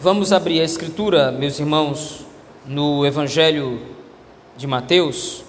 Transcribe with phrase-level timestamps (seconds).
[0.00, 2.24] Vamos abrir a escritura, meus irmãos,
[2.64, 3.80] no Evangelho
[4.56, 5.42] de Mateus.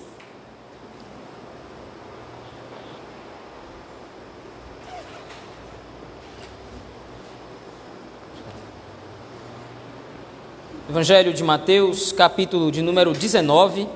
[10.89, 13.87] Evangelho de Mateus, capítulo de número 19.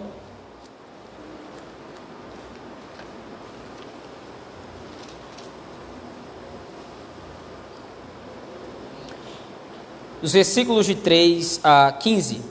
[10.23, 12.41] Os versículos de 3 a 15.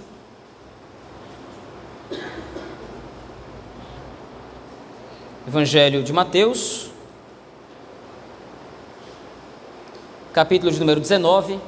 [5.48, 6.90] Evangelho de Mateus,
[10.34, 11.58] capítulo de número 19,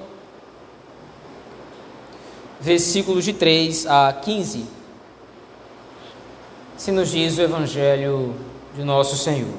[2.60, 4.66] versículos de 3 a 15.
[6.76, 8.34] Se nos diz o Evangelho
[8.76, 9.54] de nosso Senhor.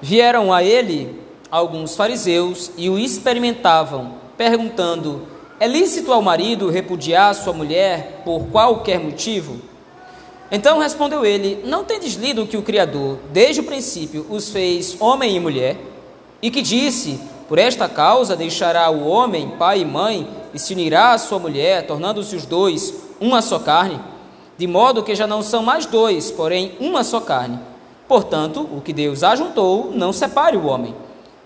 [0.00, 5.22] Vieram a ele alguns fariseus e o experimentavam perguntando:
[5.58, 9.60] É lícito ao marido repudiar sua mulher por qualquer motivo?
[10.50, 15.36] Então respondeu ele: Não tendes lido que o Criador, desde o princípio, os fez homem
[15.36, 15.76] e mulher?
[16.40, 21.12] E que disse: Por esta causa deixará o homem pai e mãe e se unirá
[21.12, 24.00] à sua mulher, tornando-se os dois uma só carne?
[24.56, 27.58] De modo que já não são mais dois, porém uma só carne.
[28.08, 30.94] Portanto, o que Deus ajuntou, não separe o homem.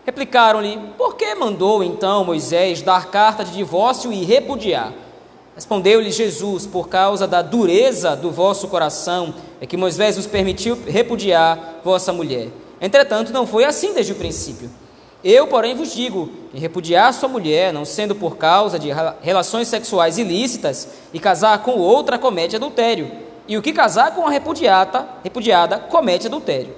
[0.04, 4.92] Replicaram-lhe: Por que mandou então Moisés dar carta de divórcio e repudiar?
[5.54, 11.80] Respondeu-lhe Jesus: Por causa da dureza do vosso coração é que Moisés vos permitiu repudiar
[11.84, 12.48] vossa mulher.
[12.80, 14.70] Entretanto, não foi assim desde o princípio.
[15.22, 18.88] Eu, porém, vos digo: que repudiar sua mulher, não sendo por causa de
[19.20, 23.10] relações sexuais ilícitas, e casar com outra, comete adultério.
[23.46, 26.74] E o que casar com a repudiada, repudiada comete adultério.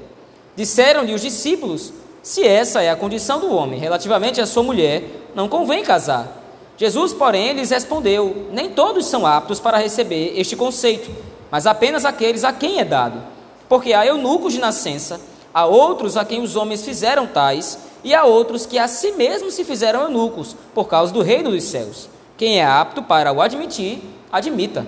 [0.56, 5.02] Disseram-lhe os discípulos: se essa é a condição do homem relativamente à sua mulher,
[5.34, 6.40] não convém casar.
[6.76, 11.10] Jesus, porém, lhes respondeu: Nem todos são aptos para receber este conceito,
[11.50, 13.20] mas apenas aqueles a quem é dado.
[13.68, 15.20] Porque há eunucos de nascença,
[15.52, 19.54] há outros a quem os homens fizeram tais, e há outros que a si mesmos
[19.54, 22.08] se fizeram eunucos, por causa do reino dos céus.
[22.36, 24.00] Quem é apto para o admitir,
[24.30, 24.86] admita.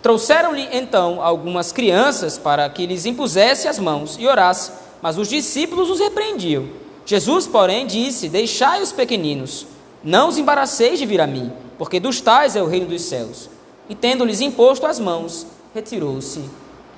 [0.00, 5.90] Trouxeram-lhe então algumas crianças para que lhes impusesse as mãos e orasse mas os discípulos
[5.90, 6.68] os repreendiam.
[7.04, 9.66] Jesus, porém, disse: Deixai os pequeninos,
[10.02, 13.50] não os embaraceis de vir a mim, porque dos tais é o reino dos céus.
[13.88, 16.48] E tendo-lhes imposto as mãos, retirou-se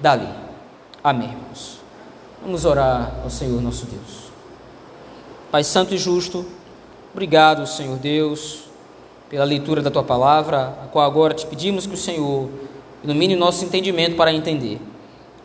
[0.00, 0.28] dali.
[1.02, 1.80] Amém, irmãos.
[2.42, 4.24] Vamos orar ao Senhor nosso Deus.
[5.50, 6.44] Pai Santo e Justo,
[7.12, 8.64] obrigado, Senhor Deus,
[9.30, 12.50] pela leitura da tua palavra, a qual agora te pedimos que o Senhor
[13.02, 14.78] ilumine o nosso entendimento para entender.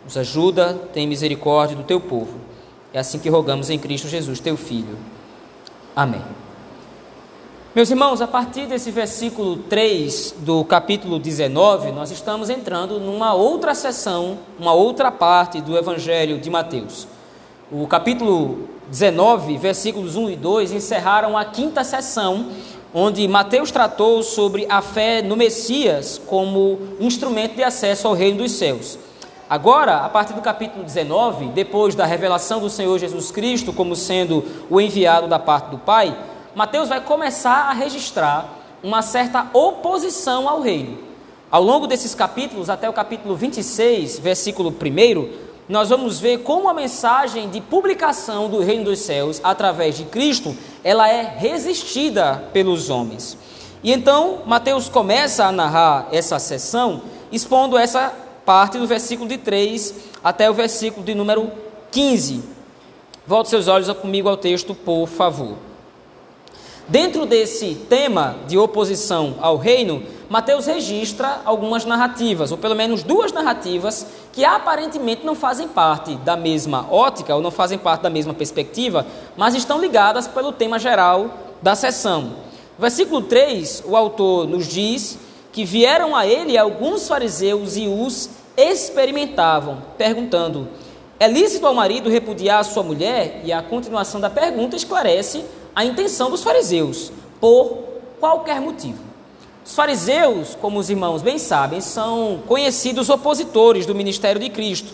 [0.03, 2.48] Nos ajuda, tem misericórdia do teu povo
[2.93, 4.97] é assim que rogamos em Cristo Jesus, teu Filho.
[5.95, 6.21] Amém.
[7.75, 13.75] Meus irmãos, a partir desse versículo 3 do capítulo 19, nós estamos entrando numa outra
[13.75, 17.07] sessão, uma outra parte do Evangelho de Mateus.
[17.71, 22.47] O capítulo 19, versículos 1 e 2, encerraram a quinta sessão,
[22.91, 28.53] onde Mateus tratou sobre a fé no Messias como instrumento de acesso ao reino dos
[28.53, 28.97] céus.
[29.49, 34.45] Agora, a partir do capítulo 19, depois da revelação do Senhor Jesus Cristo como sendo
[34.69, 36.15] o enviado da parte do Pai,
[36.53, 38.47] Mateus vai começar a registrar
[38.83, 40.99] uma certa oposição ao reino.
[41.49, 45.29] Ao longo desses capítulos, até o capítulo 26, versículo 1,
[45.67, 50.55] nós vamos ver como a mensagem de publicação do reino dos céus através de Cristo,
[50.83, 53.35] ela é resistida pelos homens.
[53.83, 57.01] E então, Mateus começa a narrar essa sessão
[57.31, 58.13] expondo essa
[58.49, 59.93] parte do versículo de 3
[60.23, 61.51] até o versículo de número
[61.91, 62.41] 15.
[63.27, 65.55] Volte seus olhos comigo ao texto, por favor.
[66.87, 73.31] Dentro desse tema de oposição ao reino, Mateus registra algumas narrativas, ou pelo menos duas
[73.31, 78.33] narrativas, que aparentemente não fazem parte da mesma ótica, ou não fazem parte da mesma
[78.33, 79.05] perspectiva,
[79.37, 82.31] mas estão ligadas pelo tema geral da sessão.
[82.79, 85.19] Versículo 3, o autor nos diz
[85.51, 90.67] que vieram a ele alguns fariseus e os experimentavam, perguntando:
[91.19, 93.41] É lícito ao marido repudiar a sua mulher?
[93.43, 95.43] E a continuação da pergunta esclarece
[95.75, 97.77] a intenção dos fariseus, por
[98.19, 98.99] qualquer motivo.
[99.65, 104.91] Os fariseus, como os irmãos bem sabem, são conhecidos opositores do ministério de Cristo.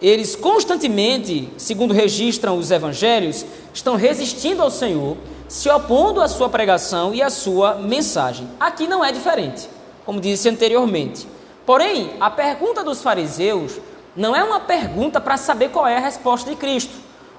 [0.00, 5.16] Eles constantemente, segundo registram os evangelhos, estão resistindo ao Senhor,
[5.48, 8.48] se opondo à sua pregação e à sua mensagem.
[8.60, 9.68] Aqui não é diferente,
[10.04, 11.26] como disse anteriormente.
[11.68, 13.78] Porém, a pergunta dos fariseus
[14.16, 16.94] não é uma pergunta para saber qual é a resposta de Cristo,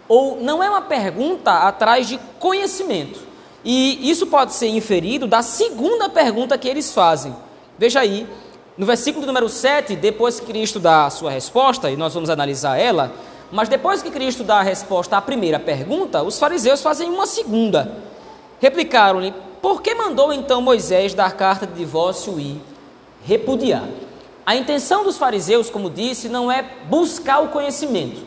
[0.07, 3.19] ou não é uma pergunta atrás de conhecimento.
[3.65, 7.35] E isso pode ser inferido da segunda pergunta que eles fazem.
[7.75, 8.27] Veja aí,
[8.77, 12.77] no versículo número 7, depois que Cristo dá a sua resposta, e nós vamos analisar
[12.77, 13.11] ela,
[13.51, 17.97] mas depois que Cristo dá a resposta à primeira pergunta, os fariseus fazem uma segunda.
[18.61, 22.61] Replicaram-lhe: Por que mandou então Moisés dar carta de divórcio e
[23.25, 23.87] repudiar?
[24.49, 28.19] A intenção dos fariseus, como disse, não é buscar o conhecimento.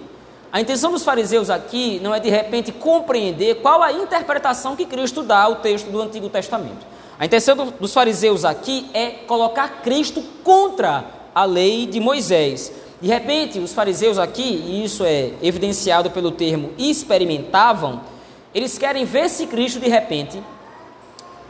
[0.52, 5.24] A intenção dos fariseus aqui não é de repente compreender qual a interpretação que Cristo
[5.24, 6.86] dá ao texto do Antigo Testamento.
[7.19, 11.04] A intenção dos fariseus aqui é colocar Cristo contra
[11.34, 12.70] a lei de Moisés.
[13.00, 18.00] De repente, os fariseus aqui, e isso é evidenciado pelo termo experimentavam,
[18.54, 20.40] eles querem ver se Cristo de repente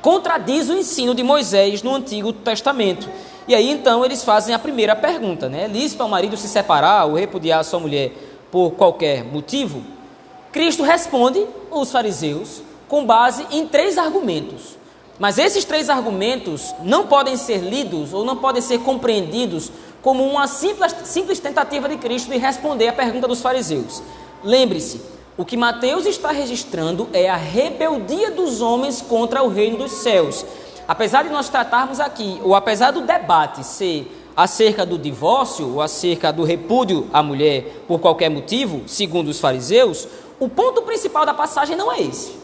[0.00, 3.06] contradiz o ensino de Moisés no Antigo Testamento.
[3.46, 5.64] E aí então eles fazem a primeira pergunta, né?
[5.64, 8.12] É lícito ao marido se separar ou repudiar a sua mulher
[8.50, 9.82] por qualquer motivo?
[10.52, 14.76] Cristo responde os fariseus com base em três argumentos.
[15.18, 19.70] Mas esses três argumentos não podem ser lidos ou não podem ser compreendidos
[20.02, 24.02] como uma simples, simples tentativa de Cristo de responder à pergunta dos fariseus.
[24.42, 25.00] Lembre-se,
[25.36, 30.44] o que Mateus está registrando é a rebeldia dos homens contra o reino dos céus.
[30.92, 36.30] Apesar de nós tratarmos aqui, ou apesar do debate ser acerca do divórcio ou acerca
[36.30, 40.06] do repúdio à mulher por qualquer motivo, segundo os fariseus,
[40.38, 42.36] o ponto principal da passagem não é esse.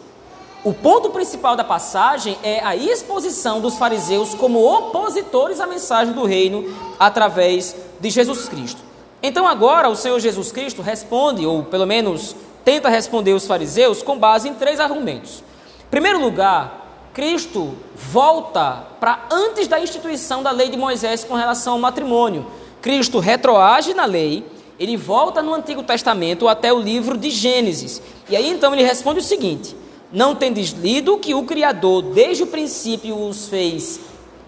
[0.64, 6.24] O ponto principal da passagem é a exposição dos fariseus como opositores à mensagem do
[6.24, 8.80] reino através de Jesus Cristo.
[9.22, 12.34] Então agora o Senhor Jesus Cristo responde, ou pelo menos
[12.64, 15.44] tenta responder os fariseus com base em três argumentos.
[15.86, 16.77] Em primeiro lugar,
[17.18, 22.46] Cristo volta para antes da instituição da lei de Moisés com relação ao matrimônio.
[22.80, 24.44] Cristo retroage na lei,
[24.78, 28.00] ele volta no Antigo Testamento até o livro de Gênesis.
[28.30, 29.74] E aí então ele responde o seguinte:
[30.12, 33.98] Não tendes lido que o Criador desde o princípio os fez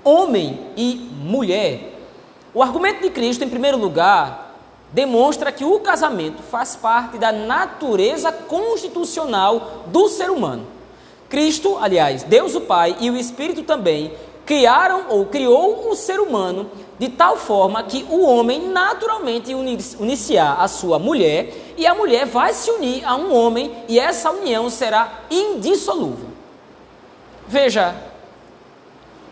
[0.05, 1.99] homem e mulher?
[2.55, 4.57] O argumento de Cristo, em primeiro lugar,
[4.93, 10.79] demonstra que o casamento faz parte da natureza constitucional do ser humano.
[11.31, 14.13] Cristo, aliás, Deus o Pai e o Espírito também
[14.45, 16.69] criaram ou criou o ser humano
[16.99, 22.53] de tal forma que o homem naturalmente iniciar a sua mulher e a mulher vai
[22.53, 26.29] se unir a um homem e essa união será indissolúvel.
[27.47, 27.95] Veja,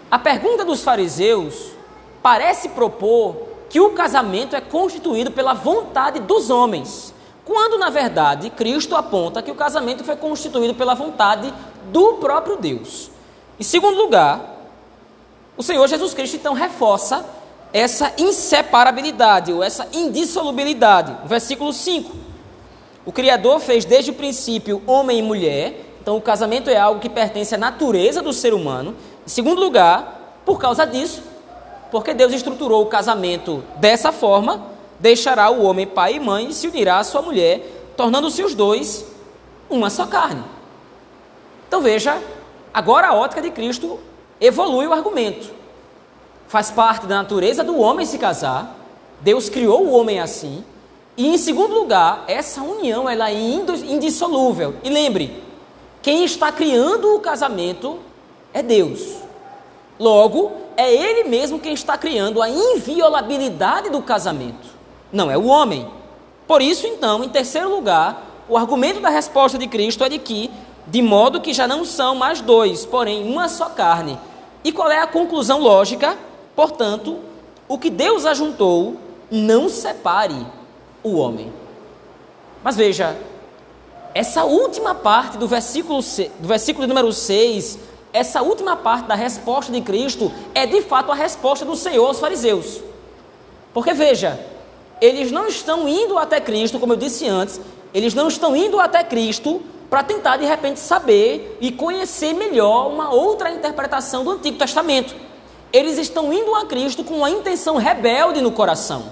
[0.09, 1.73] a pergunta dos fariseus
[2.23, 7.13] parece propor que o casamento é constituído pela vontade dos homens,
[7.45, 11.53] quando na verdade Cristo aponta que o casamento foi constituído pela vontade
[11.93, 13.11] do próprio Deus.
[13.59, 14.57] Em segundo lugar,
[15.57, 17.25] o Senhor Jesus Cristo então reforça
[17.73, 21.17] essa inseparabilidade ou essa indissolubilidade.
[21.27, 22.17] Versículo 5.
[23.05, 27.09] O Criador fez desde o princípio homem e mulher, então o casamento é algo que
[27.09, 28.95] pertence à natureza do ser humano.
[29.27, 31.23] Em segundo lugar, por causa disso,
[31.91, 34.63] porque Deus estruturou o casamento dessa forma,
[35.01, 39.05] deixará o homem pai e mãe e se unirá à sua mulher, tornando-se os dois
[39.69, 40.45] uma só carne.
[41.69, 42.21] Então veja,
[42.73, 44.01] agora a ótica de Cristo
[44.41, 45.53] evolui o argumento.
[46.49, 48.75] Faz parte da natureza do homem se casar.
[49.21, 50.65] Deus criou o homem assim.
[51.15, 54.77] E em segundo lugar, essa união ela é indissolúvel.
[54.83, 55.43] E lembre,
[56.01, 57.99] quem está criando o casamento
[58.55, 59.17] é Deus.
[59.99, 64.69] Logo, é Ele mesmo quem está criando a inviolabilidade do casamento,
[65.13, 65.91] não é o homem.
[66.47, 70.51] Por isso, então, em terceiro lugar, o argumento da resposta de Cristo é de que
[70.91, 74.19] de modo que já não são mais dois, porém uma só carne.
[74.65, 76.17] E qual é a conclusão lógica?
[76.57, 77.19] Portanto,
[77.69, 78.97] o que Deus ajuntou,
[79.31, 80.47] não separe
[81.03, 81.53] o homem.
[82.65, 83.17] Mas veja,
[84.15, 86.01] essa última parte do versículo,
[86.39, 87.79] do versículo número 6,
[88.13, 92.19] essa última parte da resposta de Cristo é de fato a resposta do Senhor aos
[92.19, 92.81] fariseus.
[93.75, 94.41] Porque veja,
[95.01, 97.61] eles não estão indo até Cristo, como eu disse antes,
[97.93, 103.11] eles não estão indo até Cristo para tentar de repente saber e conhecer melhor uma
[103.11, 105.15] outra interpretação do Antigo Testamento.
[105.73, 109.05] Eles estão indo a Cristo com uma intenção rebelde no coração.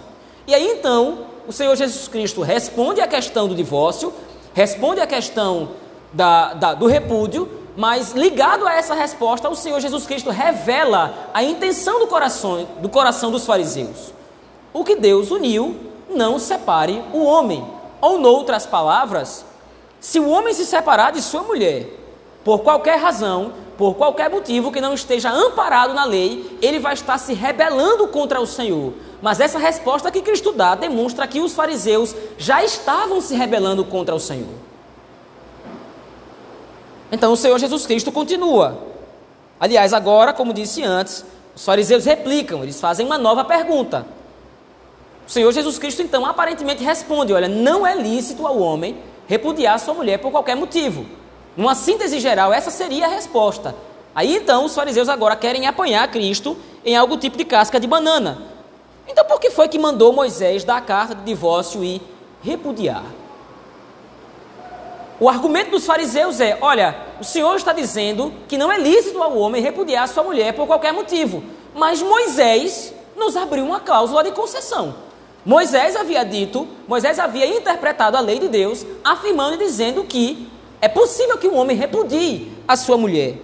[0.47, 4.13] E aí então, o Senhor Jesus Cristo responde à questão do divórcio,
[4.55, 5.71] responde à questão
[6.13, 11.43] da, da, do repúdio, mas ligado a essa resposta, o Senhor Jesus Cristo revela a
[11.43, 14.13] intenção do coração, do coração dos fariseus.
[14.73, 15.77] O que Deus uniu,
[16.09, 17.67] não separe o homem.
[18.01, 19.45] Ou, noutras palavras,
[20.07, 21.89] se o homem se separar de sua mulher,
[22.45, 27.19] por qualquer razão, por qualquer motivo que não esteja amparado na lei, ele vai estar
[27.19, 28.93] se rebelando contra o Senhor.
[29.21, 34.15] Mas essa resposta que Cristo dá demonstra que os fariseus já estavam se rebelando contra
[34.15, 34.55] o Senhor.
[37.11, 38.79] Então o Senhor Jesus Cristo continua.
[39.59, 44.07] Aliás, agora, como disse antes, os fariseus replicam, eles fazem uma nova pergunta.
[45.27, 49.95] O Senhor Jesus Cristo, então, aparentemente responde: Olha, não é lícito ao homem repudiar sua
[49.95, 51.07] mulher por qualquer motivo.
[51.57, 53.75] Numa síntese geral, essa seria a resposta.
[54.15, 58.39] Aí então os fariseus agora querem apanhar Cristo em algo tipo de casca de banana.
[59.07, 62.01] Então por que foi que mandou Moisés dar a carta de divórcio e
[62.43, 63.05] repudiar?
[65.19, 69.37] O argumento dos fariseus é: olha, o Senhor está dizendo que não é lícito ao
[69.37, 71.43] homem repudiar sua mulher por qualquer motivo,
[71.75, 75.06] mas Moisés nos abriu uma cláusula de concessão.
[75.47, 80.51] Moisés havia dito, Moisés havia interpretado a lei de Deus, afirmando e dizendo que
[80.81, 83.37] é possível que um homem repudie a sua mulher.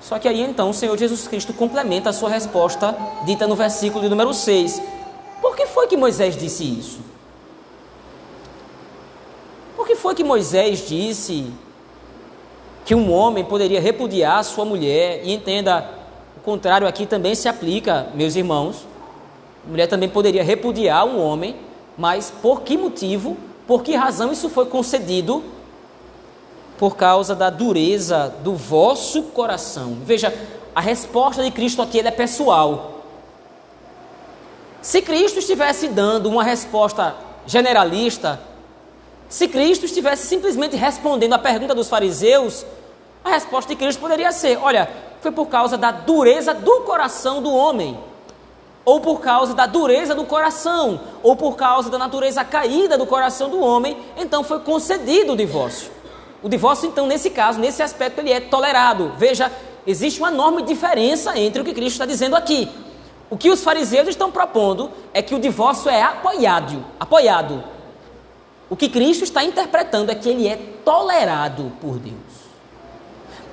[0.00, 4.02] Só que aí então o Senhor Jesus Cristo complementa a sua resposta, dita no versículo
[4.02, 4.82] de número 6.
[5.40, 6.98] Por que foi que Moisés disse isso?
[9.76, 11.52] Por que foi que Moisés disse
[12.84, 15.20] que um homem poderia repudiar a sua mulher?
[15.22, 15.88] E entenda,
[16.36, 18.87] o contrário aqui também se aplica, meus irmãos.
[19.64, 21.56] A mulher também poderia repudiar um homem,
[21.96, 23.36] mas por que motivo,
[23.66, 25.44] por que razão isso foi concedido?
[26.78, 29.98] Por causa da dureza do vosso coração.
[30.04, 30.32] Veja,
[30.74, 33.02] a resposta de Cristo aqui é pessoal.
[34.80, 38.40] Se Cristo estivesse dando uma resposta generalista,
[39.28, 42.64] se Cristo estivesse simplesmente respondendo à pergunta dos fariseus,
[43.24, 44.88] a resposta de Cristo poderia ser: olha,
[45.20, 47.98] foi por causa da dureza do coração do homem
[48.88, 53.50] ou por causa da dureza do coração, ou por causa da natureza caída do coração
[53.50, 55.90] do homem, então foi concedido o divórcio.
[56.42, 59.12] O divórcio, então, nesse caso, nesse aspecto, ele é tolerado.
[59.18, 59.52] Veja,
[59.86, 62.66] existe uma enorme diferença entre o que Cristo está dizendo aqui.
[63.28, 67.62] O que os fariseus estão propondo é que o divórcio é apoiado, apoiado.
[68.70, 72.16] O que Cristo está interpretando é que ele é tolerado por Deus.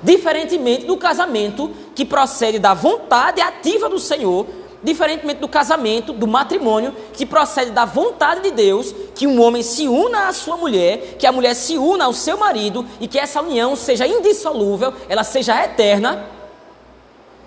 [0.02, 4.46] Diferentemente do casamento que procede da vontade ativa do Senhor,
[4.86, 9.88] diferentemente do casamento, do matrimônio, que procede da vontade de Deus, que um homem se
[9.88, 13.42] una à sua mulher, que a mulher se una ao seu marido e que essa
[13.42, 16.24] união seja indissolúvel, ela seja eterna.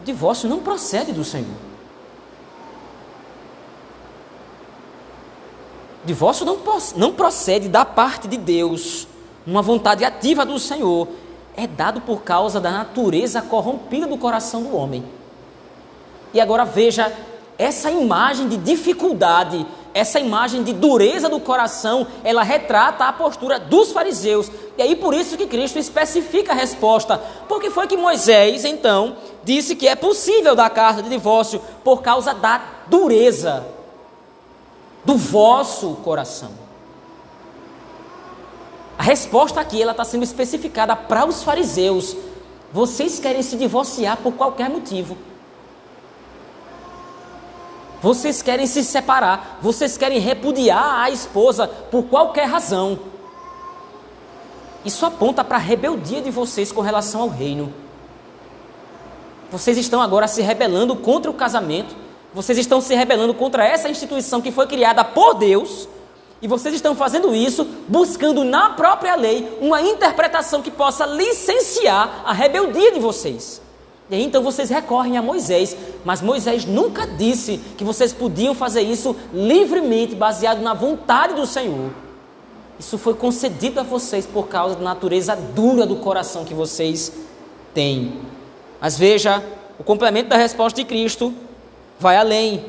[0.01, 1.47] O divórcio não procede do Senhor.
[6.03, 6.59] O divórcio não,
[6.97, 9.07] não procede da parte de Deus,
[9.47, 11.07] uma vontade ativa do Senhor.
[11.55, 15.05] É dado por causa da natureza corrompida do coração do homem.
[16.33, 17.11] E agora veja
[17.59, 23.91] essa imagem de dificuldade, essa imagem de dureza do coração, ela retrata a postura dos
[23.91, 24.49] fariseus.
[24.77, 27.21] E aí por isso que Cristo especifica a resposta.
[27.49, 32.33] Porque foi que Moisés, então, disse que é possível dar carta de divórcio por causa
[32.33, 33.65] da dureza
[35.03, 36.51] do vosso coração.
[38.97, 42.15] A resposta aqui ela está sendo especificada para os fariseus.
[42.71, 45.17] Vocês querem se divorciar por qualquer motivo.
[48.01, 52.99] Vocês querem se separar, vocês querem repudiar a esposa por qualquer razão.
[54.85, 57.73] Isso aponta para a rebeldia de vocês com relação ao reino.
[59.51, 61.95] Vocês estão agora se rebelando contra o casamento,
[62.33, 65.89] vocês estão se rebelando contra essa instituição que foi criada por Deus,
[66.41, 72.31] e vocês estão fazendo isso buscando na própria lei uma interpretação que possa licenciar a
[72.31, 73.61] rebeldia de vocês.
[74.09, 78.81] E aí então vocês recorrem a Moisés, mas Moisés nunca disse que vocês podiam fazer
[78.81, 81.91] isso livremente, baseado na vontade do Senhor.
[82.79, 87.11] Isso foi concedido a vocês por causa da natureza dura do coração que vocês
[87.73, 88.21] têm.
[88.81, 89.43] Mas veja,
[89.77, 91.33] o complemento da resposta de Cristo
[91.99, 92.65] vai além.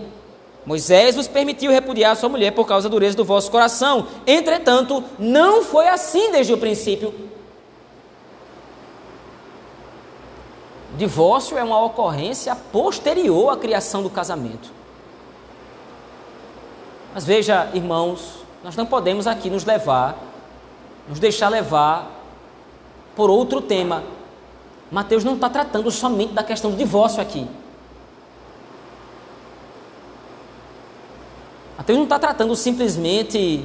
[0.67, 4.07] Moisés vos permitiu repudiar sua mulher por causa da dureza do vosso coração.
[4.27, 7.15] Entretanto, não foi assim desde o princípio.
[11.01, 14.71] Divórcio é uma ocorrência posterior à criação do casamento.
[17.15, 20.19] Mas veja, irmãos, nós não podemos aqui nos levar,
[21.09, 22.07] nos deixar levar
[23.17, 24.05] por outro tema.
[24.93, 27.49] Mateus não está tratando somente da questão do divórcio aqui.
[31.79, 33.65] Mateus não está tratando simplesmente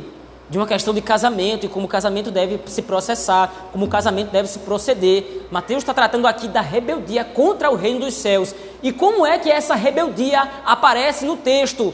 [0.50, 4.30] de uma questão de casamento e como o casamento deve se processar, como o casamento
[4.32, 5.48] deve se proceder.
[5.50, 8.54] Mateus está tratando aqui da rebeldia contra o reino dos céus.
[8.84, 11.94] E como é que essa rebeldia aparece no texto?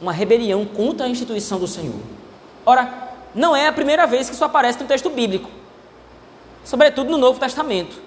[0.00, 1.98] Uma rebelião contra a instituição do Senhor.
[2.64, 5.50] Ora, não é a primeira vez que isso aparece no texto bíblico,
[6.64, 8.00] sobretudo no Novo Testamento.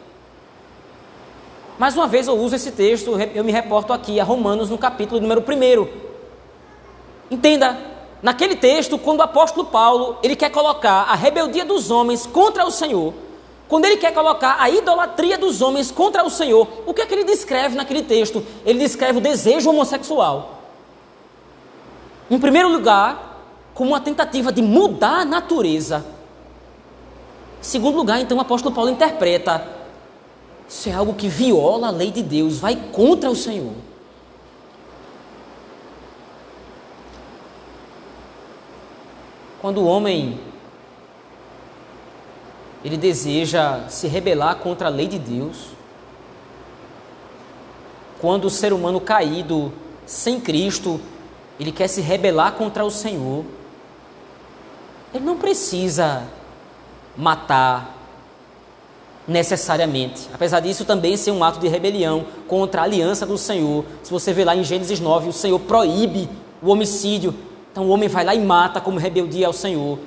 [1.77, 5.19] Mais uma vez eu uso esse texto, eu me reporto aqui a Romanos no capítulo
[5.19, 5.87] número 1.
[7.29, 7.90] Entenda,
[8.21, 12.71] Naquele texto, quando o apóstolo Paulo ele quer colocar a rebeldia dos homens contra o
[12.71, 13.13] Senhor
[13.71, 17.13] quando ele quer colocar a idolatria dos homens contra o Senhor, o que é que
[17.13, 18.45] ele descreve naquele texto?
[18.65, 20.59] Ele descreve o desejo homossexual.
[22.29, 23.41] Em primeiro lugar,
[23.73, 26.05] como uma tentativa de mudar a natureza.
[27.61, 29.65] Em segundo lugar, então, o apóstolo Paulo interpreta:
[30.67, 33.71] isso é algo que viola a lei de Deus, vai contra o Senhor.
[39.61, 40.39] Quando o homem
[42.83, 45.67] ele deseja se rebelar contra a lei de Deus.
[48.19, 49.71] Quando o ser humano caído,
[50.05, 50.99] sem Cristo,
[51.59, 53.45] ele quer se rebelar contra o Senhor,
[55.13, 56.23] ele não precisa
[57.15, 57.97] matar
[59.27, 60.27] necessariamente.
[60.33, 63.85] Apesar disso também ser um ato de rebelião contra a aliança do Senhor.
[64.01, 66.27] Se você vê lá em Gênesis 9, o Senhor proíbe
[66.61, 67.33] o homicídio.
[67.71, 69.97] Então o homem vai lá e mata como rebeldia ao Senhor.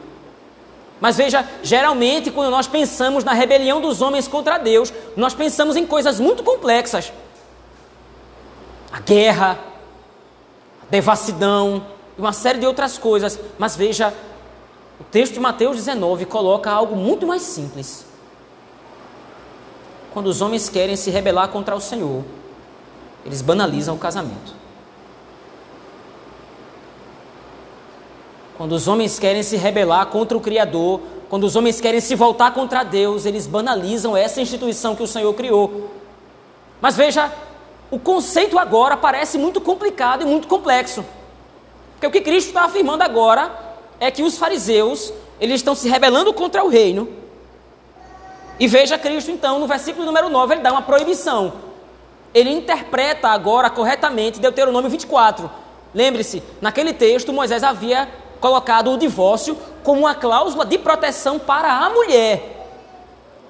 [1.00, 5.86] Mas veja, geralmente quando nós pensamos na rebelião dos homens contra Deus, nós pensamos em
[5.86, 7.12] coisas muito complexas.
[8.92, 9.58] A guerra,
[10.82, 11.84] a devassidão
[12.16, 13.38] e uma série de outras coisas.
[13.58, 14.14] Mas veja,
[15.00, 18.06] o texto de Mateus 19 coloca algo muito mais simples.
[20.12, 22.24] Quando os homens querem se rebelar contra o Senhor,
[23.26, 24.54] eles banalizam o casamento.
[28.56, 32.52] Quando os homens querem se rebelar contra o Criador, quando os homens querem se voltar
[32.54, 35.90] contra Deus, eles banalizam essa instituição que o Senhor criou.
[36.80, 37.32] Mas veja,
[37.90, 41.04] o conceito agora parece muito complicado e muito complexo.
[41.94, 43.50] Porque o que Cristo está afirmando agora
[43.98, 47.08] é que os fariseus, eles estão se rebelando contra o reino.
[48.60, 51.54] E veja Cristo então, no versículo número 9, ele dá uma proibição.
[52.32, 55.50] Ele interpreta agora corretamente Deuteronômio 24.
[55.92, 58.08] Lembre-se, naquele texto Moisés havia
[58.40, 62.54] colocado o divórcio como uma cláusula de proteção para a mulher.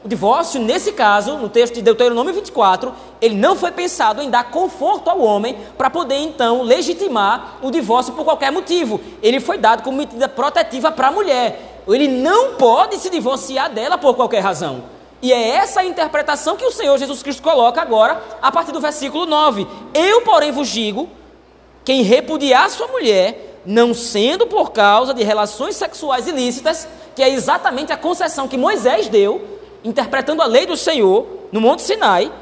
[0.05, 4.51] O divórcio, nesse caso, no texto de Deuteronômio 24, ele não foi pensado em dar
[4.51, 9.01] conforto ao homem para poder então legitimar o divórcio por qualquer motivo.
[9.23, 11.83] Ele foi dado como medida protetiva para a mulher.
[11.89, 14.85] Ele não pode se divorciar dela por qualquer razão.
[15.23, 18.81] E é essa a interpretação que o Senhor Jesus Cristo coloca agora, a partir do
[18.81, 19.67] versículo 9.
[19.95, 21.09] Eu, porém, vos digo:
[21.83, 27.93] quem repudiar sua mulher não sendo por causa de relações sexuais ilícitas, que é exatamente
[27.93, 32.33] a concessão que Moisés deu, interpretando a lei do Senhor no Monte Sinai.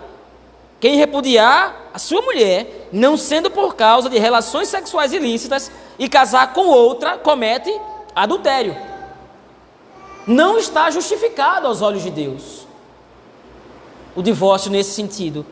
[0.80, 6.52] Quem repudiar a sua mulher, não sendo por causa de relações sexuais ilícitas, e casar
[6.52, 7.72] com outra, comete
[8.14, 8.76] adultério.
[10.26, 12.66] Não está justificado aos olhos de Deus
[14.14, 15.44] o divórcio nesse sentido.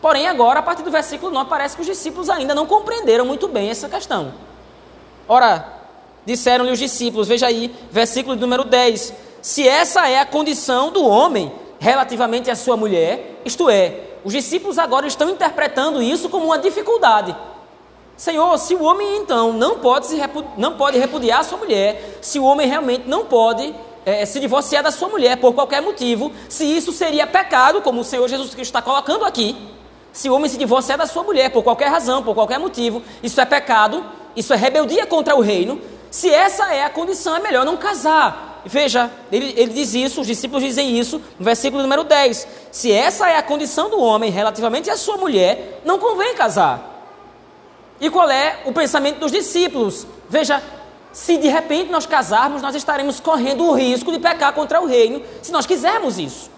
[0.00, 3.48] Porém, agora, a partir do versículo 9, parece que os discípulos ainda não compreenderam muito
[3.48, 4.34] bem essa questão.
[5.28, 5.66] Ora,
[6.26, 11.52] disseram-lhe os discípulos, veja aí, versículo número 10: Se essa é a condição do homem
[11.78, 17.36] relativamente à sua mulher, isto é, os discípulos agora estão interpretando isso como uma dificuldade.
[18.16, 20.20] Senhor, se o homem então não pode, se
[20.56, 23.74] não pode repudiar a sua mulher, se o homem realmente não pode
[24.06, 28.04] é, se divorciar da sua mulher por qualquer motivo, se isso seria pecado, como o
[28.04, 29.56] Senhor Jesus Cristo está colocando aqui,
[30.12, 33.40] se o homem se divorciar da sua mulher por qualquer razão, por qualquer motivo, isso
[33.40, 34.04] é pecado,
[34.36, 35.80] isso é rebeldia contra o reino.
[36.10, 38.62] Se essa é a condição, é melhor não casar.
[38.64, 42.46] Veja, ele, ele diz isso, os discípulos dizem isso, no versículo número 10.
[42.70, 46.92] Se essa é a condição do homem relativamente à sua mulher, não convém casar.
[48.00, 50.06] E qual é o pensamento dos discípulos?
[50.28, 50.62] Veja,
[51.12, 55.22] se de repente nós casarmos, nós estaremos correndo o risco de pecar contra o reino,
[55.42, 56.50] se nós quisermos isso.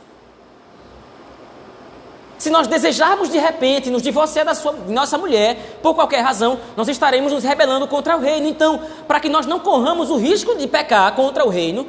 [2.38, 6.86] Se nós desejarmos de repente nos divorciar da sua, nossa mulher, por qualquer razão, nós
[6.88, 8.46] estaremos nos rebelando contra o reino.
[8.46, 11.86] Então, para que nós não corramos o risco de pecar contra o reino,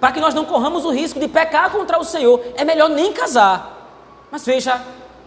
[0.00, 3.12] para que nós não corramos o risco de pecar contra o Senhor, é melhor nem
[3.12, 3.90] casar.
[4.30, 4.80] Mas veja,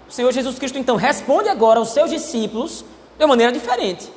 [0.09, 2.83] o Senhor Jesus Cristo então responde agora aos seus discípulos
[3.19, 4.11] de maneira diferente.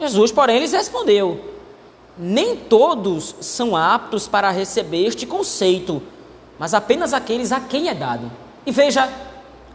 [0.00, 1.40] Jesus, porém, lhes respondeu:
[2.18, 6.02] Nem todos são aptos para receber este conceito,
[6.58, 8.30] mas apenas aqueles a quem é dado.
[8.66, 9.08] E veja,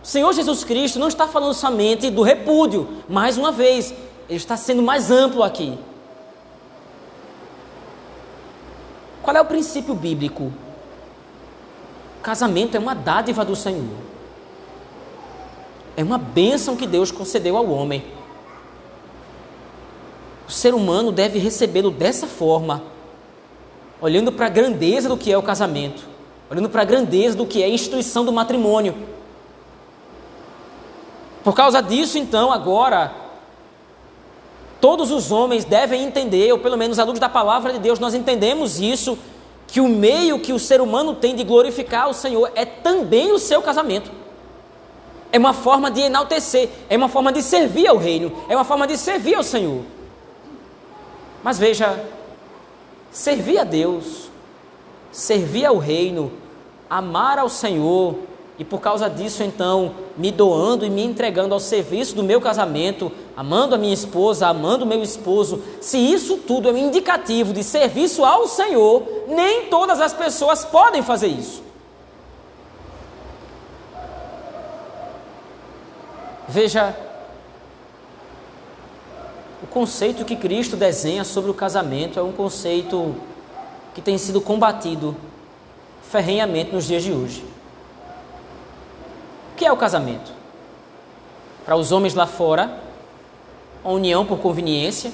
[0.07, 3.93] o Senhor Jesus Cristo não está falando somente do repúdio, mais uma vez,
[4.29, 5.77] ele está sendo mais amplo aqui.
[9.21, 10.53] Qual é o princípio bíblico?
[12.23, 13.83] Casamento é uma dádiva do Senhor.
[15.97, 18.05] É uma bênção que Deus concedeu ao homem.
[20.47, 22.81] O ser humano deve recebê-lo dessa forma,
[23.99, 26.07] olhando para a grandeza do que é o casamento,
[26.49, 29.16] olhando para a grandeza do que é a instituição do matrimônio.
[31.47, 33.09] Por causa disso, então, agora,
[34.81, 38.13] todos os homens devem entender, ou pelo menos à luz da palavra de Deus, nós
[38.13, 39.17] entendemos isso,
[39.65, 43.39] que o meio que o ser humano tem de glorificar o Senhor é também o
[43.39, 44.11] seu casamento.
[45.31, 48.85] É uma forma de enaltecer, é uma forma de servir ao reino, é uma forma
[48.85, 49.83] de servir ao Senhor.
[51.41, 51.97] Mas veja,
[53.09, 54.29] servir a Deus,
[55.13, 56.29] servir ao reino,
[56.89, 58.15] amar ao Senhor,
[58.59, 63.11] e por causa disso, então, me doando e me entregando ao serviço do meu casamento,
[63.35, 67.63] amando a minha esposa, amando o meu esposo, se isso tudo é um indicativo de
[67.63, 71.61] serviço ao Senhor, nem todas as pessoas podem fazer isso.
[76.47, 76.95] Veja
[79.61, 83.15] o conceito que Cristo desenha sobre o casamento é um conceito
[83.93, 85.15] que tem sido combatido
[86.09, 87.56] ferrenhamente nos dias de hoje.
[89.57, 90.31] Que é o casamento?
[91.65, 92.79] Para os homens lá fora,
[93.83, 95.11] a união por conveniência.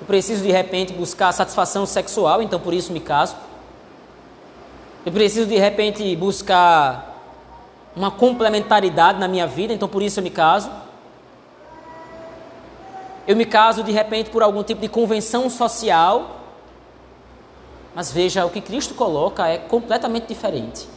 [0.00, 3.34] Eu preciso de repente buscar satisfação sexual, então por isso me caso.
[5.04, 7.16] Eu preciso de repente buscar
[7.96, 10.70] uma complementaridade na minha vida, então por isso eu me caso.
[13.26, 16.42] Eu me caso de repente por algum tipo de convenção social.
[17.92, 20.95] Mas veja, o que Cristo coloca é completamente diferente.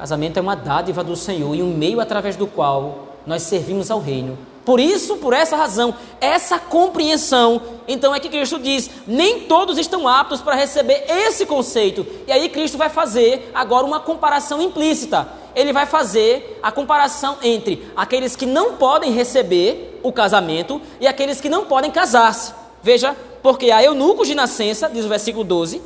[0.00, 4.00] Casamento é uma dádiva do Senhor e um meio através do qual nós servimos ao
[4.00, 4.38] reino.
[4.64, 10.08] Por isso, por essa razão, essa compreensão, então é que Cristo diz: nem todos estão
[10.08, 12.06] aptos para receber esse conceito.
[12.26, 15.28] E aí Cristo vai fazer agora uma comparação implícita.
[15.54, 21.42] Ele vai fazer a comparação entre aqueles que não podem receber o casamento e aqueles
[21.42, 22.54] que não podem casar-se.
[22.82, 25.82] Veja, porque há eunucos de nascença, diz o versículo 12,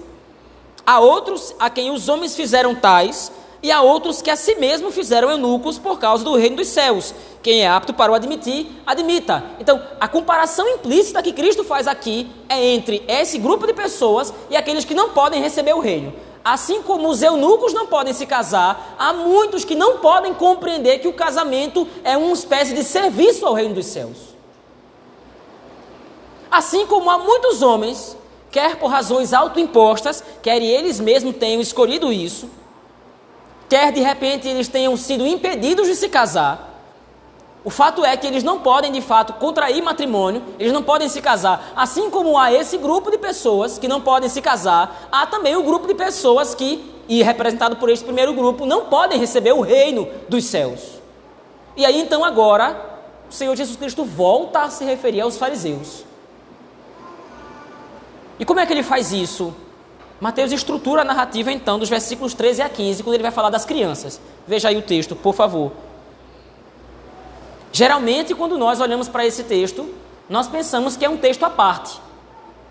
[0.86, 3.32] há outros a quem os homens fizeram tais,
[3.64, 7.14] e há outros que a si mesmo fizeram eunucos por causa do reino dos céus.
[7.42, 9.42] Quem é apto para o admitir, admita.
[9.58, 14.56] Então, a comparação implícita que Cristo faz aqui é entre esse grupo de pessoas e
[14.56, 16.12] aqueles que não podem receber o reino.
[16.44, 21.08] Assim como os eunucos não podem se casar, há muitos que não podem compreender que
[21.08, 24.34] o casamento é uma espécie de serviço ao reino dos céus.
[26.50, 28.14] Assim como há muitos homens,
[28.50, 32.50] quer por razões autoimpostas, quer eles mesmos tenham escolhido isso,
[33.74, 36.70] quer de repente eles tenham sido impedidos de se casar.
[37.64, 41.20] O fato é que eles não podem de fato contrair matrimônio, eles não podem se
[41.20, 41.72] casar.
[41.74, 45.64] Assim como há esse grupo de pessoas que não podem se casar, há também o
[45.64, 50.06] grupo de pessoas que, e representado por este primeiro grupo, não podem receber o reino
[50.28, 51.00] dos céus.
[51.76, 56.04] E aí então agora, o Senhor Jesus Cristo volta a se referir aos fariseus.
[58.38, 59.52] E como é que ele faz isso?
[60.24, 63.66] Mateus estrutura a narrativa então dos versículos 13 a 15, quando ele vai falar das
[63.66, 64.18] crianças.
[64.46, 65.70] Veja aí o texto, por favor.
[67.70, 69.86] Geralmente, quando nós olhamos para esse texto,
[70.26, 72.00] nós pensamos que é um texto à parte,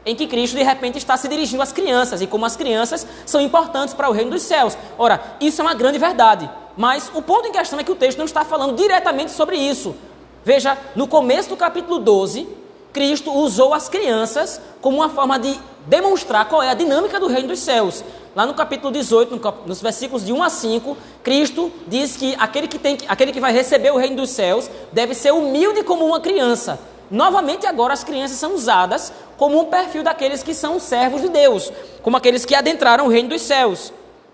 [0.03, 3.39] em que Cristo de repente está se dirigindo às crianças e como as crianças são
[3.39, 4.75] importantes para o reino dos céus.
[4.97, 8.17] Ora, isso é uma grande verdade, mas o ponto em questão é que o texto
[8.17, 9.95] não está falando diretamente sobre isso.
[10.43, 12.47] Veja, no começo do capítulo 12,
[12.93, 17.49] Cristo usou as crianças como uma forma de demonstrar qual é a dinâmica do reino
[17.49, 18.03] dos céus.
[18.35, 22.79] Lá no capítulo 18, nos versículos de 1 a 5, Cristo diz que aquele que,
[22.79, 26.79] tem, aquele que vai receber o reino dos céus deve ser humilde como uma criança.
[27.11, 31.71] Novamente, agora as crianças são usadas como um perfil daqueles que são servos de Deus,
[32.01, 33.91] como aqueles que adentraram o reino dos céus.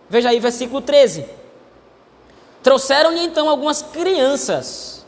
[0.09, 1.25] Veja aí, versículo 13.
[2.61, 5.05] Trouxeram-lhe então algumas crianças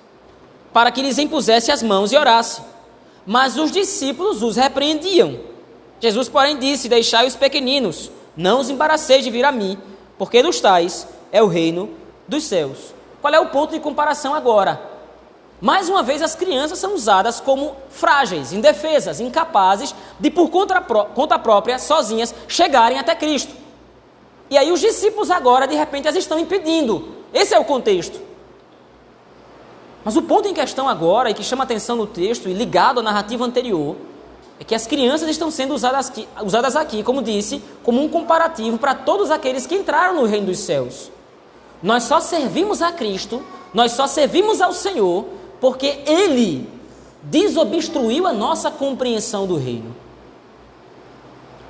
[0.73, 2.61] para que lhes impusesse as mãos e orasse.
[3.25, 5.39] Mas os discípulos os repreendiam.
[5.99, 9.77] Jesus, porém, disse: Deixai os pequeninos, não os embaraceis de vir a mim,
[10.17, 11.89] porque dos tais é o reino
[12.27, 12.93] dos céus.
[13.21, 14.81] Qual é o ponto de comparação agora?
[15.61, 21.37] Mais uma vez, as crianças são usadas como frágeis, indefesas, incapazes de, por conta, conta
[21.37, 23.53] própria, sozinhas, chegarem até Cristo.
[24.49, 27.09] E aí, os discípulos agora, de repente, as estão impedindo.
[27.31, 28.19] Esse é o contexto.
[30.03, 33.03] Mas o ponto em questão agora, e que chama atenção no texto, e ligado à
[33.03, 33.95] narrativa anterior,
[34.59, 38.77] é que as crianças estão sendo usadas aqui, usadas aqui, como disse, como um comparativo
[38.77, 41.11] para todos aqueles que entraram no reino dos céus.
[41.81, 45.25] Nós só servimos a Cristo, nós só servimos ao Senhor,
[45.59, 46.69] porque Ele
[47.23, 49.95] desobstruiu a nossa compreensão do reino.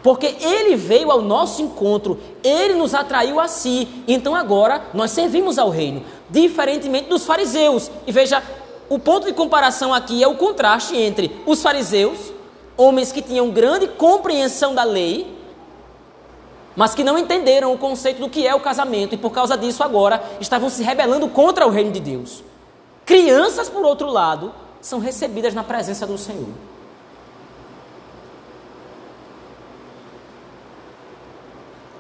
[0.04, 5.60] Porque Ele veio ao nosso encontro, Ele nos atraiu a si, então agora nós servimos
[5.60, 7.92] ao reino, diferentemente dos fariseus.
[8.08, 8.42] E veja,
[8.90, 12.32] o ponto de comparação aqui é o contraste entre os fariseus
[12.78, 15.38] homens que tinham grande compreensão da lei,
[16.76, 19.84] mas que não entenderam o conceito do que é o casamento e por causa disso
[19.84, 22.44] agora estavam se rebelando contra o reino de Deus.
[23.06, 26.50] Crianças, por outro lado, são recebidas na presença do Senhor.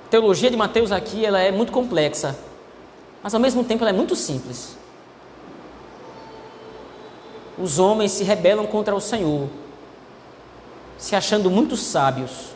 [0.10, 2.38] teologia de Mateus aqui ela é muito complexa,
[3.24, 4.76] mas ao mesmo tempo ela é muito simples.
[7.58, 9.48] Os homens se rebelam contra o Senhor,
[10.98, 12.52] se achando muito sábios.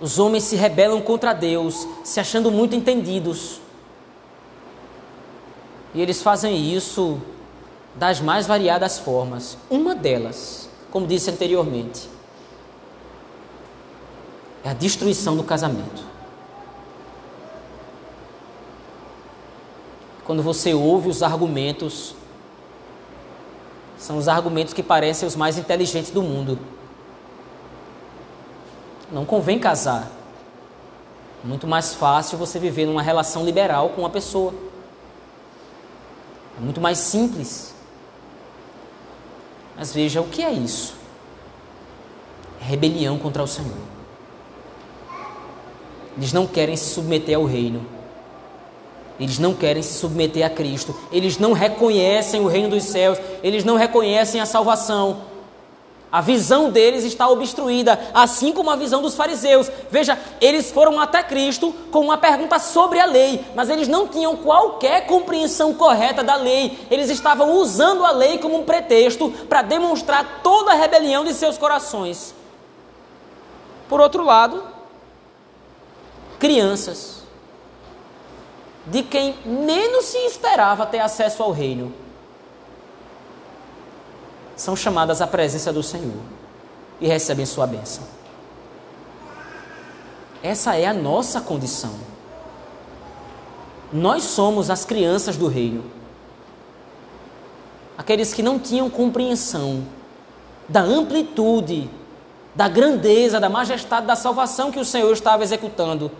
[0.00, 3.60] Os homens se rebelam contra Deus, se achando muito entendidos.
[5.92, 7.20] E eles fazem isso
[7.96, 9.58] das mais variadas formas.
[9.68, 12.08] Uma delas, como disse anteriormente,
[14.62, 16.17] é a destruição do casamento.
[20.28, 22.14] Quando você ouve os argumentos,
[23.96, 26.58] são os argumentos que parecem os mais inteligentes do mundo.
[29.10, 30.06] Não convém casar.
[31.42, 34.52] Muito mais fácil você viver numa relação liberal com uma pessoa.
[36.58, 37.74] É muito mais simples.
[39.78, 40.94] Mas veja o que é isso:
[42.60, 43.78] rebelião contra o Senhor.
[46.18, 47.97] Eles não querem se submeter ao reino.
[49.18, 50.94] Eles não querem se submeter a Cristo.
[51.10, 53.18] Eles não reconhecem o reino dos céus.
[53.42, 55.28] Eles não reconhecem a salvação.
[56.10, 59.70] A visão deles está obstruída, assim como a visão dos fariseus.
[59.90, 64.34] Veja, eles foram até Cristo com uma pergunta sobre a lei, mas eles não tinham
[64.36, 66.78] qualquer compreensão correta da lei.
[66.90, 71.58] Eles estavam usando a lei como um pretexto para demonstrar toda a rebelião de seus
[71.58, 72.34] corações.
[73.86, 74.62] Por outro lado,
[76.38, 77.17] crianças,
[78.90, 81.92] de quem menos se esperava ter acesso ao reino,
[84.56, 86.20] são chamadas à presença do Senhor
[87.00, 88.02] e recebem sua bênção.
[90.42, 91.94] Essa é a nossa condição.
[93.92, 95.84] Nós somos as crianças do reino.
[97.96, 99.84] Aqueles que não tinham compreensão
[100.68, 101.90] da amplitude,
[102.54, 106.10] da grandeza, da majestade da salvação que o Senhor estava executando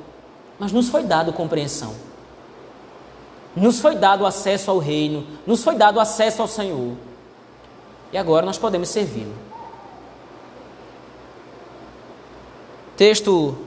[0.59, 1.94] mas nos foi dado compreensão.
[3.59, 6.94] Nos foi dado acesso ao reino, nos foi dado acesso ao Senhor.
[8.12, 9.35] E agora nós podemos servi-lo.
[12.97, 13.59] Texto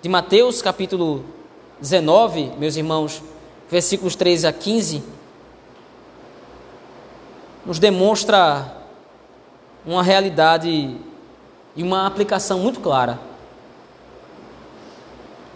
[0.00, 1.24] de Mateus, capítulo
[1.80, 3.22] 19, meus irmãos,
[3.70, 5.02] versículos 13 a 15,
[7.64, 8.76] nos demonstra
[9.86, 10.96] uma realidade
[11.76, 13.31] e uma aplicação muito clara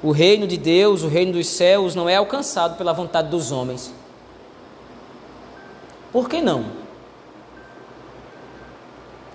[0.06, 3.92] o reino de Deus, o reino dos céus, não é alcançado pela vontade dos homens.
[6.12, 6.64] Por que não?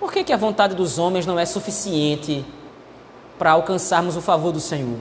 [0.00, 2.42] Por que, que a vontade dos homens não é suficiente
[3.38, 4.96] para alcançarmos o favor do Senhor?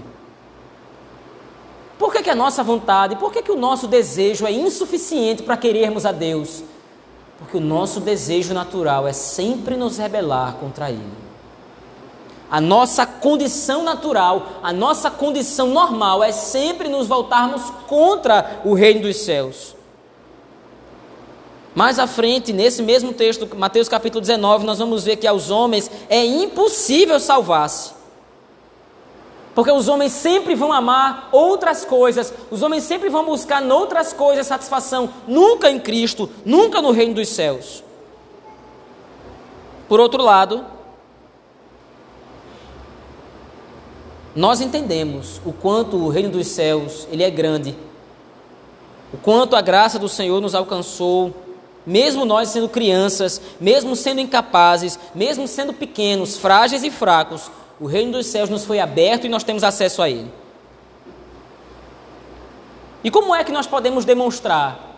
[1.98, 5.56] Por que, que a nossa vontade, por que, que o nosso desejo é insuficiente para
[5.56, 6.66] querermos a Deus?
[7.38, 11.31] Porque o nosso desejo natural é sempre nos rebelar contra Ele.
[12.52, 19.04] A nossa condição natural, a nossa condição normal é sempre nos voltarmos contra o reino
[19.04, 19.74] dos céus.
[21.74, 25.90] Mais à frente, nesse mesmo texto, Mateus capítulo 19, nós vamos ver que aos homens
[26.10, 27.94] é impossível salvar-se.
[29.56, 34.46] Porque os homens sempre vão amar outras coisas, os homens sempre vão buscar noutras coisas
[34.46, 37.82] satisfação, nunca em Cristo, nunca no reino dos céus.
[39.88, 40.66] Por outro lado,
[44.36, 47.76] nós entendemos o quanto o reino dos céus ele é grande,
[49.14, 51.34] o quanto a graça do Senhor nos alcançou,
[51.86, 58.14] mesmo nós sendo crianças, mesmo sendo incapazes, mesmo sendo pequenos, frágeis e fracos, o reino
[58.14, 60.32] dos céus nos foi aberto e nós temos acesso a ele.
[63.04, 64.96] E como é que nós podemos demonstrar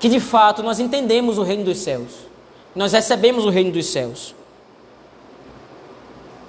[0.00, 2.10] que de fato nós entendemos o reino dos céus?
[2.74, 4.34] Nós recebemos o reino dos céus?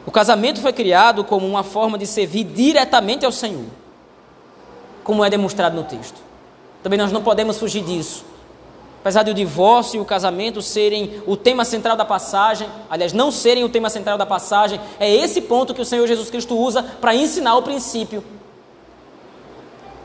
[0.06, 3.66] O casamento foi criado como uma forma de servir diretamente ao Senhor,
[5.04, 6.20] como é demonstrado no texto.
[6.82, 8.26] Também nós não podemos fugir disso.
[9.02, 13.32] Apesar de o divórcio e o casamento serem o tema central da passagem, aliás, não
[13.32, 16.84] serem o tema central da passagem, é esse ponto que o Senhor Jesus Cristo usa
[16.84, 18.24] para ensinar o princípio.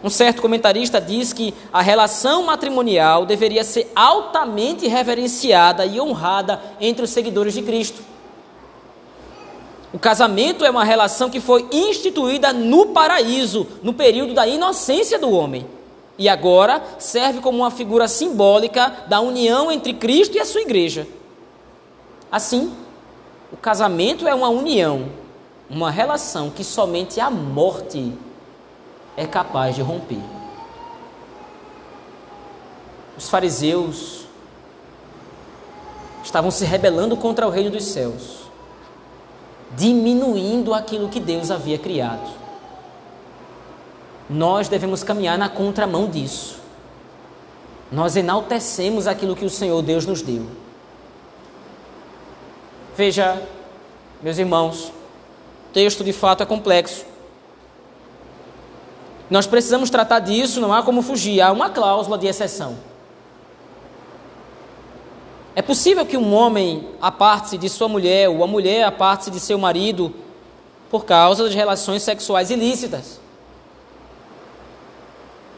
[0.03, 7.05] Um certo comentarista diz que a relação matrimonial deveria ser altamente reverenciada e honrada entre
[7.05, 8.16] os seguidores de Cristo.
[9.97, 15.31] O casamento é uma relação que foi instituída no paraíso, no período da inocência do
[15.31, 15.67] homem.
[16.19, 21.09] E agora serve como uma figura simbólica da união entre Cristo e a sua igreja.
[22.31, 22.77] Assim,
[23.51, 25.09] o casamento é uma união,
[25.71, 28.13] uma relação que somente a morte
[29.17, 30.21] é capaz de romper.
[33.17, 34.27] Os fariseus
[36.23, 38.46] estavam se rebelando contra o reino dos céus
[39.75, 42.31] diminuindo aquilo que Deus havia criado.
[44.29, 46.59] Nós devemos caminhar na contramão disso.
[47.91, 50.47] Nós enaltecemos aquilo que o Senhor Deus nos deu.
[52.97, 53.41] Veja,
[54.23, 54.89] meus irmãos,
[55.71, 57.05] o texto de fato é complexo.
[59.29, 62.77] Nós precisamos tratar disso, não há como fugir, há uma cláusula de exceção.
[65.57, 69.57] É possível que um homem aparte-se de sua mulher, ou a mulher aparte-se de seu
[69.57, 70.15] marido,
[70.91, 73.19] por causa das relações sexuais ilícitas.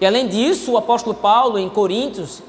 [0.00, 2.40] E além disso, o apóstolo Paulo, em Coríntios,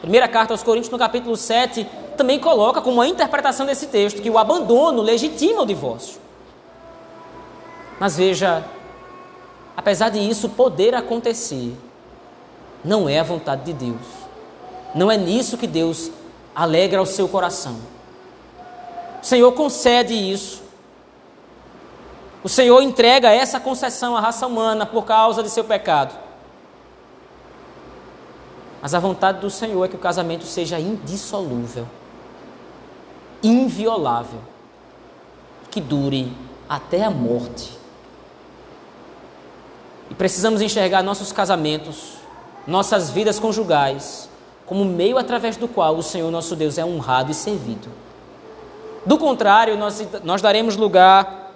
[0.00, 4.28] primeira carta aos Coríntios, no capítulo 7, também coloca como uma interpretação desse texto que
[4.28, 6.18] o abandono legitima o divórcio.
[8.00, 8.64] Mas veja,
[9.76, 11.72] apesar de isso poder acontecer,
[12.84, 14.06] não é a vontade de Deus.
[14.92, 16.10] Não é nisso que Deus
[16.54, 17.76] alegra o seu coração.
[19.22, 20.62] O Senhor concede isso.
[22.42, 26.14] O Senhor entrega essa concessão à raça humana por causa de seu pecado.
[28.80, 31.86] Mas a vontade do Senhor é que o casamento seja indissolúvel,
[33.42, 34.40] inviolável,
[35.70, 36.32] que dure
[36.66, 37.78] até a morte.
[40.08, 42.14] E precisamos enxergar nossos casamentos,
[42.66, 44.29] nossas vidas conjugais,
[44.70, 47.88] como meio através do qual o Senhor nosso Deus é honrado e servido.
[49.04, 51.50] Do contrário, nós, nós daremos lugar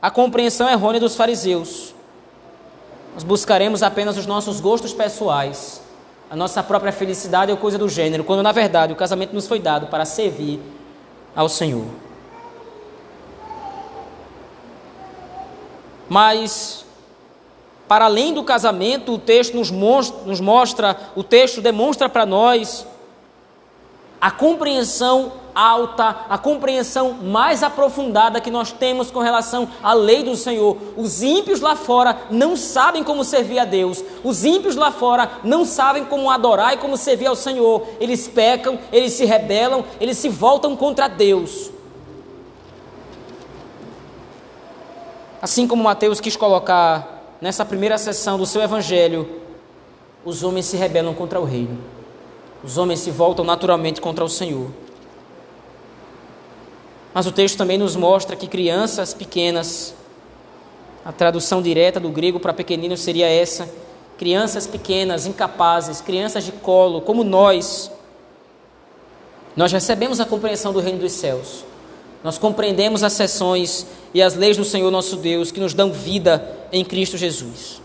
[0.00, 1.92] à compreensão errônea dos fariseus.
[3.14, 5.82] Nós buscaremos apenas os nossos gostos pessoais,
[6.30, 9.58] a nossa própria felicidade ou coisa do gênero, quando na verdade o casamento nos foi
[9.58, 10.60] dado para servir
[11.34, 11.86] ao Senhor.
[16.08, 16.84] Mas
[17.92, 22.86] para além do casamento, o texto nos mostra, nos mostra o texto demonstra para nós
[24.18, 30.34] a compreensão alta, a compreensão mais aprofundada que nós temos com relação à lei do
[30.34, 30.78] Senhor.
[30.96, 34.02] Os ímpios lá fora não sabem como servir a Deus.
[34.24, 37.86] Os ímpios lá fora não sabem como adorar e como servir ao Senhor.
[38.00, 41.70] Eles pecam, eles se rebelam, eles se voltam contra Deus.
[45.42, 47.11] Assim como Mateus quis colocar
[47.42, 49.28] nessa primeira sessão do seu evangelho,
[50.24, 51.76] os homens se rebelam contra o reino.
[52.62, 54.70] Os homens se voltam naturalmente contra o Senhor.
[57.12, 59.92] Mas o texto também nos mostra que crianças pequenas,
[61.04, 63.68] a tradução direta do grego para pequenino seria essa:
[64.16, 67.90] crianças pequenas, incapazes, crianças de colo, como nós,
[69.56, 71.64] nós recebemos a compreensão do reino dos céus.
[72.22, 76.68] Nós compreendemos as sessões e as leis do Senhor nosso Deus que nos dão vida
[76.70, 77.82] em Cristo Jesus.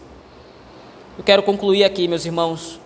[1.17, 2.80] Eu quero concluir aqui, meus irmãos.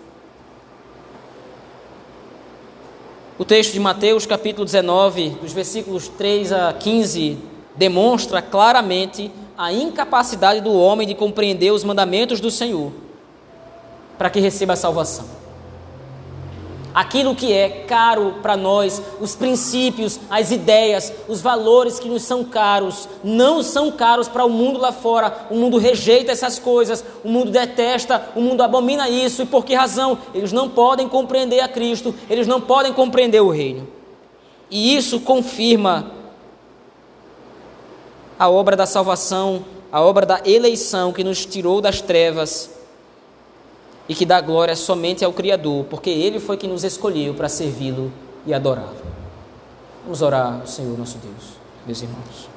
[3.38, 7.38] O texto de Mateus, capítulo 19, dos versículos 3 a 15,
[7.76, 12.92] demonstra claramente a incapacidade do homem de compreender os mandamentos do Senhor
[14.16, 15.41] para que receba a salvação
[16.94, 22.44] aquilo que é caro para nós, os princípios, as ideias, os valores que nos são
[22.44, 25.46] caros, não são caros para o mundo lá fora.
[25.50, 29.42] O mundo rejeita essas coisas, o mundo detesta, o mundo abomina isso.
[29.42, 30.18] E por que razão?
[30.34, 33.88] Eles não podem compreender a Cristo, eles não podem compreender o reino.
[34.70, 36.12] E isso confirma
[38.38, 42.81] a obra da salvação, a obra da eleição que nos tirou das trevas
[44.12, 48.12] e que dá glória somente ao Criador, porque Ele foi quem nos escolheu para servi-lo
[48.44, 48.94] e adorá-lo.
[50.04, 51.54] Vamos orar ao Senhor nosso Deus,
[51.86, 52.50] meus irmãos.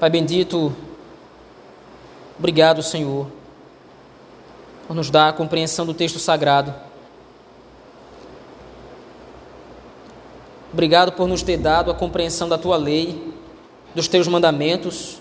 [0.00, 0.74] Pai bendito,
[2.38, 3.26] obrigado, Senhor,
[4.88, 6.72] por nos dar a compreensão do texto sagrado.
[10.72, 13.34] Obrigado por nos ter dado a compreensão da tua lei,
[13.94, 15.20] dos teus mandamentos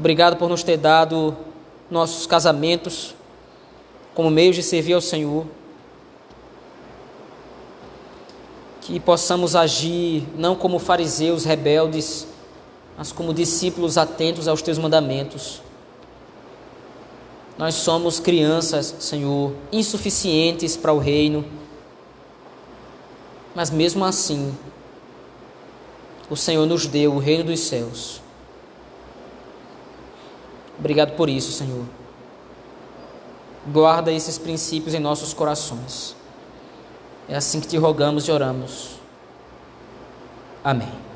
[0.00, 1.36] Obrigado por nos ter dado
[1.90, 3.14] nossos casamentos
[4.14, 5.44] como meios de servir ao Senhor.
[8.80, 12.26] Que possamos agir não como fariseus rebeldes,
[12.96, 15.60] mas como discípulos atentos aos teus mandamentos.
[17.58, 21.44] Nós somos crianças, Senhor, insuficientes para o reino,
[23.54, 24.56] mas mesmo assim,
[26.30, 28.19] o Senhor nos deu o reino dos céus.
[30.80, 31.84] Obrigado por isso, Senhor.
[33.70, 36.16] Guarda esses princípios em nossos corações.
[37.28, 38.98] É assim que te rogamos e oramos.
[40.64, 41.09] Amém.